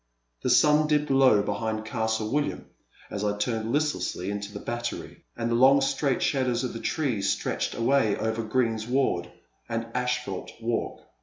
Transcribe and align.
The 0.41 0.49
sun 0.49 0.87
dipped 0.87 1.11
low 1.11 1.43
behind 1.43 1.85
Castle 1.85 2.31
William 2.31 2.65
as 3.11 3.23
I 3.23 3.37
turned 3.37 3.71
listlessly 3.71 4.31
into 4.31 4.51
the 4.51 4.59
Battery, 4.59 5.23
and 5.37 5.51
the 5.51 5.53
long 5.53 5.79
straight 5.79 6.23
shadows 6.23 6.63
of 6.63 6.73
the 6.73 6.79
trees 6.79 7.29
stretched 7.31 7.75
away 7.75 8.17
over 8.17 8.41
greensward 8.41 9.31
and 9.69 9.85
asphalt 9.93 10.49
walk. 10.59 11.01